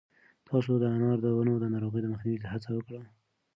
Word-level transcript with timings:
تاسو 0.47 0.71
د 0.81 0.83
انار 0.95 1.17
د 1.21 1.25
ونو 1.37 1.53
د 1.59 1.65
ناروغیو 1.73 2.03
د 2.03 2.07
مخنیوي 2.13 2.47
هڅه 2.53 2.69
وکړئ. 2.73 3.01